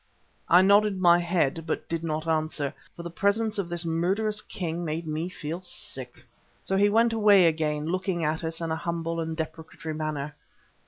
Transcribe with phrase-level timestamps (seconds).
[0.49, 4.83] I nodded my head, but did not answer, for the presence of this murderous king
[4.83, 6.25] made me feel sick.
[6.63, 10.33] So he went away again, looking at us in a humble and deprecatory manner.